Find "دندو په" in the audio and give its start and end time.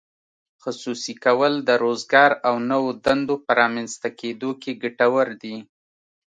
3.05-3.51